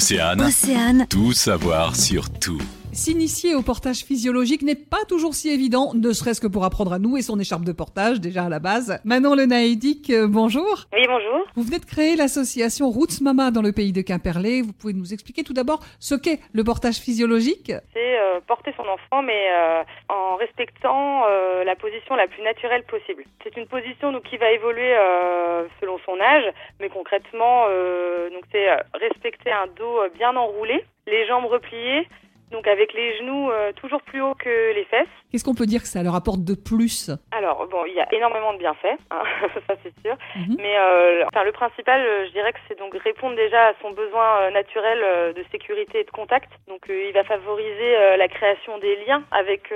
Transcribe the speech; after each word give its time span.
Océane, 0.00 0.40
Océane, 0.40 1.06
tout 1.10 1.32
savoir 1.32 1.94
sur 1.94 2.30
tout. 2.30 2.62
S'initier 2.90 3.54
au 3.54 3.60
portage 3.60 3.98
physiologique 3.98 4.62
n'est 4.62 4.74
pas 4.74 5.04
toujours 5.06 5.34
si 5.34 5.50
évident, 5.50 5.92
ne 5.94 6.10
serait-ce 6.14 6.40
que 6.40 6.46
pour 6.46 6.64
apprendre 6.64 6.94
à 6.94 6.98
nouer 6.98 7.20
son 7.20 7.38
écharpe 7.38 7.64
de 7.64 7.72
portage, 7.72 8.18
déjà 8.18 8.44
à 8.44 8.48
la 8.48 8.60
base. 8.60 8.98
Manon 9.04 9.34
Le 9.34 9.44
Naïdic, 9.44 10.08
euh, 10.08 10.26
bonjour. 10.26 10.86
Oui, 10.94 11.06
bonjour. 11.06 11.44
Vous 11.54 11.62
venez 11.62 11.78
de 11.78 11.84
créer 11.84 12.16
l'association 12.16 12.88
Roots 12.88 13.20
Mama 13.20 13.50
dans 13.50 13.60
le 13.60 13.72
pays 13.72 13.92
de 13.92 14.00
Quimperlé. 14.00 14.62
Vous 14.62 14.72
pouvez 14.72 14.94
nous 14.94 15.12
expliquer 15.12 15.44
tout 15.44 15.52
d'abord 15.52 15.80
ce 15.98 16.14
qu'est 16.14 16.40
le 16.54 16.64
portage 16.64 16.96
physiologique? 16.96 17.70
C'est 17.92 18.18
euh, 18.18 18.40
porter 18.46 18.72
son 18.76 18.88
enfant, 18.88 19.22
mais 19.22 19.50
euh, 19.52 19.82
en 20.08 20.36
respectant 20.36 21.24
euh, 21.28 21.62
la 21.64 21.76
position 21.76 22.16
la 22.16 22.26
plus 22.26 22.42
naturelle 22.42 22.84
possible. 22.84 23.24
C'est 23.44 23.56
une 23.56 23.66
position 23.66 24.12
donc, 24.12 24.22
qui 24.24 24.36
va 24.36 24.50
évoluer 24.50 24.94
euh, 24.96 25.64
selon 25.80 25.98
son 26.06 26.18
âge, 26.20 26.52
mais 26.80 26.88
concrètement, 26.88 27.66
euh, 27.68 28.30
donc 28.30 28.42
euh, 28.70 28.76
respecter 28.94 29.52
un 29.52 29.66
dos 29.76 30.02
euh, 30.02 30.08
bien 30.16 30.36
enroulé, 30.36 30.84
les 31.06 31.26
jambes 31.26 31.46
repliées, 31.46 32.06
donc 32.50 32.66
avec 32.66 32.92
les 32.94 33.16
genoux 33.18 33.50
euh, 33.50 33.72
toujours 33.72 34.02
plus 34.02 34.20
haut 34.20 34.34
que 34.34 34.74
les 34.74 34.84
fesses. 34.84 35.06
Qu'est-ce 35.30 35.44
qu'on 35.44 35.54
peut 35.54 35.66
dire 35.66 35.82
que 35.82 35.86
ça 35.86 36.02
leur 36.02 36.14
apporte 36.14 36.44
de 36.44 36.54
plus? 36.54 37.10
Alors, 37.30 37.66
bon, 37.68 37.84
il 37.86 37.94
y 37.94 38.00
a 38.00 38.12
énormément 38.12 38.52
de 38.52 38.58
bienfaits, 38.58 38.98
hein, 39.10 39.22
ça 39.68 39.74
c'est 39.82 39.94
sûr. 40.02 40.16
Mhm. 40.36 40.56
Mais 40.58 40.76
euh, 40.76 41.24
enfin, 41.26 41.44
le 41.44 41.52
principal, 41.52 42.00
euh, 42.00 42.26
je 42.26 42.32
dirais 42.32 42.52
que 42.52 42.58
c'est 42.68 42.78
donc 42.78 42.94
répondre 42.94 43.36
déjà 43.36 43.68
à 43.68 43.72
son 43.80 43.92
besoin 43.92 44.50
naturel 44.50 45.34
de 45.34 45.44
sécurité 45.52 46.00
et 46.00 46.04
de 46.04 46.10
contact. 46.10 46.50
Donc, 46.68 46.86
il 46.88 47.12
va 47.12 47.24
favoriser 47.24 48.16
la 48.16 48.28
création 48.28 48.78
des 48.78 48.96
liens 49.06 49.22
avec 49.30 49.72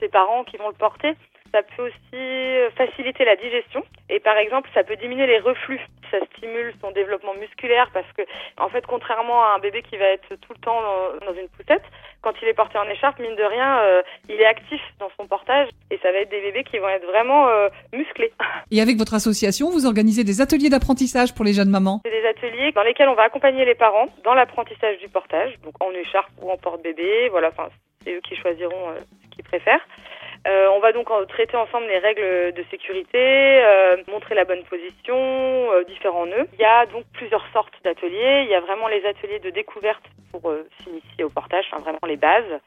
ses 0.00 0.08
parents 0.08 0.44
qui 0.44 0.56
vont 0.56 0.68
le 0.68 0.74
porter. 0.74 1.14
Ça 1.52 1.62
peut 1.62 1.86
aussi 1.86 2.14
euh, 2.14 2.70
faciliter 2.70 3.24
la 3.24 3.36
digestion 3.36 3.82
et 4.10 4.20
par 4.20 4.36
exemple, 4.36 4.68
ça 4.74 4.84
peut 4.84 4.96
diminuer 4.96 5.26
les 5.26 5.38
reflux. 5.38 5.80
Ça 6.10 6.18
stimule 6.36 6.72
son 6.80 6.90
développement 6.92 7.34
musculaire 7.34 7.90
parce 7.92 8.10
que, 8.16 8.22
en 8.56 8.68
fait, 8.68 8.86
contrairement 8.86 9.44
à 9.44 9.56
un 9.56 9.58
bébé 9.58 9.82
qui 9.82 9.96
va 9.96 10.06
être 10.06 10.28
tout 10.36 10.52
le 10.52 10.60
temps 10.60 10.80
dans, 10.80 11.26
dans 11.26 11.38
une 11.38 11.48
poussette, 11.48 11.84
quand 12.22 12.32
il 12.42 12.48
est 12.48 12.54
porté 12.54 12.78
en 12.78 12.88
écharpe, 12.88 13.18
mine 13.20 13.36
de 13.36 13.42
rien, 13.42 13.78
euh, 13.80 14.02
il 14.28 14.40
est 14.40 14.46
actif 14.46 14.80
dans 14.98 15.08
son 15.18 15.26
portage 15.26 15.68
et 15.90 15.98
ça 16.02 16.10
va 16.10 16.18
être 16.18 16.30
des 16.30 16.40
bébés 16.40 16.64
qui 16.64 16.78
vont 16.78 16.88
être 16.88 17.06
vraiment 17.06 17.48
euh, 17.48 17.68
musclés. 17.92 18.32
Et 18.70 18.80
avec 18.80 18.96
votre 18.96 19.14
association, 19.14 19.70
vous 19.70 19.86
organisez 19.86 20.24
des 20.24 20.40
ateliers 20.40 20.68
d'apprentissage 20.68 21.34
pour 21.34 21.44
les 21.44 21.52
jeunes 21.52 21.70
mamans. 21.70 22.00
C'est 22.04 22.10
des 22.10 22.26
ateliers 22.26 22.72
dans 22.72 22.82
lesquels 22.82 23.08
on 23.08 23.14
va 23.14 23.22
accompagner 23.24 23.64
les 23.64 23.74
parents 23.74 24.08
dans 24.24 24.34
l'apprentissage 24.34 24.98
du 24.98 25.08
portage, 25.08 25.58
donc 25.64 25.74
en 25.80 25.90
écharpe 25.92 26.30
ou 26.42 26.50
en 26.50 26.56
porte-bébé. 26.56 27.28
Voilà, 27.30 27.48
enfin, 27.48 27.68
c'est 28.04 28.14
eux 28.14 28.20
qui 28.20 28.36
choisiront 28.36 28.90
euh, 28.90 29.00
ce 29.24 29.36
qu'ils 29.36 29.44
préfèrent. 29.44 29.86
Euh, 30.46 30.68
on 30.74 30.78
va 30.80 30.92
donc 30.92 31.08
traiter 31.28 31.56
ensemble 31.56 31.86
les 31.88 31.98
règles 31.98 32.52
de 32.54 32.64
sécurité, 32.70 33.18
euh, 33.18 33.96
montrer 34.08 34.34
la 34.34 34.44
bonne 34.44 34.62
position, 34.64 35.16
euh, 35.16 35.84
différents 35.84 36.26
nœuds. 36.26 36.46
Il 36.54 36.60
y 36.60 36.64
a 36.64 36.86
donc 36.86 37.04
plusieurs 37.12 37.44
sortes 37.52 37.74
d'ateliers. 37.84 38.42
Il 38.44 38.48
y 38.50 38.54
a 38.54 38.60
vraiment 38.60 38.88
les 38.88 39.04
ateliers 39.04 39.40
de 39.40 39.50
découverte 39.50 40.04
pour 40.30 40.50
euh, 40.50 40.66
s'initier 40.82 41.24
au 41.24 41.30
portage, 41.30 41.66
enfin 41.72 41.82
vraiment 41.82 42.06
les 42.06 42.16
bases. 42.16 42.60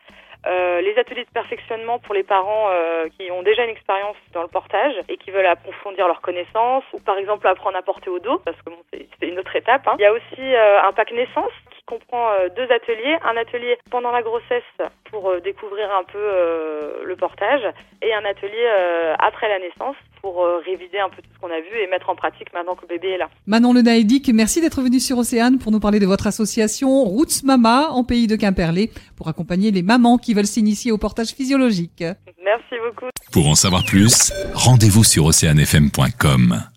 Euh, 0.48 0.82
les 0.82 0.98
ateliers 0.98 1.24
de 1.24 1.30
perfectionnement 1.30 2.00
pour 2.00 2.16
les 2.16 2.24
parents 2.24 2.70
euh, 2.72 3.06
qui 3.16 3.30
ont 3.30 3.44
déjà 3.44 3.64
une 3.64 3.70
expérience 3.70 4.16
dans 4.34 4.42
le 4.42 4.48
portage 4.48 4.96
et 5.08 5.18
qui 5.18 5.30
veulent 5.30 5.46
approfondir 5.46 6.08
leurs 6.08 6.22
connaissances 6.22 6.84
ou 6.94 7.00
par 7.00 7.20
exemple 7.20 7.48
apprendre 7.48 7.78
à 7.78 7.84
porter 7.84 8.10
au 8.10 8.18
dos 8.18 8.40
parce 8.44 8.58
que 8.64 8.72
bon, 8.72 8.78
c'est 8.92 9.28
une 9.28 9.38
autre 9.38 9.56
étape. 9.56 9.88
hein. 9.88 9.94
Il 10.00 10.02
y 10.02 10.06
a 10.06 10.12
aussi 10.12 10.42
un 10.84 10.92
pack 10.94 11.12
naissance 11.12 11.52
comprend 11.92 12.32
euh, 12.32 12.48
deux 12.56 12.70
ateliers, 12.72 13.18
un 13.24 13.36
atelier 13.36 13.78
pendant 13.90 14.12
la 14.12 14.22
grossesse 14.22 14.64
pour 15.10 15.30
euh, 15.30 15.40
découvrir 15.42 15.88
un 15.94 16.04
peu 16.04 16.18
euh, 16.18 17.04
le 17.04 17.16
portage 17.18 17.64
et 18.02 18.14
un 18.14 18.24
atelier 18.24 18.66
euh, 18.66 19.14
après 19.20 19.50
la 19.50 19.60
naissance 19.60 19.98
pour 20.22 20.42
euh, 20.42 20.62
réviser 20.66 21.00
un 21.00 21.10
peu 21.10 21.22
tout 21.22 21.30
ce 21.34 21.40
qu'on 21.40 21.52
a 21.52 21.60
vu 21.60 21.76
et 21.84 21.88
mettre 21.88 22.10
en 22.10 22.16
pratique 22.16 22.54
maintenant 22.54 22.76
que 22.76 22.84
le 22.84 22.96
bébé 22.96 23.10
est 23.16 23.18
là. 23.18 23.30
Manon 23.46 23.74
Le 23.74 23.82
Naïdic, 23.82 24.30
merci 24.34 24.62
d'être 24.62 24.82
venu 24.82 25.00
sur 25.00 25.18
Océane 25.18 25.58
pour 25.60 25.72
nous 25.72 25.80
parler 25.82 26.00
de 26.00 26.06
votre 26.06 26.28
association 26.28 27.04
Roots 27.04 27.44
Mama 27.44 27.90
en 27.90 28.04
pays 28.06 28.28
de 28.28 28.38
Quimperlé 28.38 28.92
pour 29.18 29.28
accompagner 29.28 29.72
les 29.72 29.82
mamans 29.82 30.18
qui 30.18 30.34
veulent 30.34 30.46
s'initier 30.46 30.92
au 30.92 30.98
portage 30.98 31.32
physiologique. 31.32 32.04
Merci 32.44 32.76
beaucoup. 32.86 33.10
Pour 33.34 33.48
en 33.48 33.56
savoir 33.56 33.84
plus, 33.86 34.32
rendez-vous 34.54 35.04
sur 35.04 35.26
oceanfm.com. 35.26 36.71